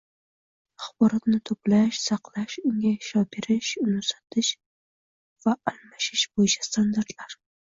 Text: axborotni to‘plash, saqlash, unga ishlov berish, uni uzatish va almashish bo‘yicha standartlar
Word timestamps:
axborotni 0.83 1.37
to‘plash, 1.49 1.99
saqlash, 2.05 2.55
unga 2.71 2.91
ishlov 2.93 3.27
berish, 3.37 3.75
uni 3.83 3.95
uzatish 4.05 4.51
va 5.47 5.55
almashish 5.75 6.27
bo‘yicha 6.33 6.69
standartlar 6.71 7.39